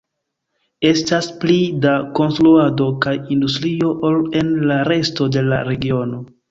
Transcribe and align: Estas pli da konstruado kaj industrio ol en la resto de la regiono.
Estas 0.91 1.27
pli 1.43 1.57
da 1.85 1.93
konstruado 2.21 2.89
kaj 3.07 3.15
industrio 3.37 3.95
ol 4.11 4.21
en 4.43 4.55
la 4.73 4.83
resto 4.95 5.33
de 5.37 5.49
la 5.53 5.67
regiono. 5.73 6.27